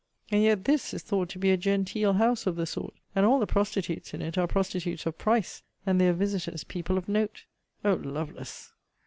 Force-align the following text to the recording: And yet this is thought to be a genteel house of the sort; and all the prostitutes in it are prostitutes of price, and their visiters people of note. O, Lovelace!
And 0.31 0.41
yet 0.41 0.63
this 0.65 0.95
is 0.95 1.03
thought 1.03 1.29
to 1.29 1.37
be 1.37 1.51
a 1.51 1.57
genteel 1.57 2.13
house 2.13 2.47
of 2.47 2.55
the 2.55 2.65
sort; 2.65 2.95
and 3.15 3.23
all 3.23 3.37
the 3.39 3.45
prostitutes 3.45 4.15
in 4.15 4.21
it 4.23 4.35
are 4.35 4.47
prostitutes 4.47 5.05
of 5.05 5.19
price, 5.19 5.61
and 5.85 6.01
their 6.01 6.13
visiters 6.13 6.63
people 6.63 6.97
of 6.97 7.07
note. 7.07 7.45
O, 7.85 7.93
Lovelace! 7.93 8.71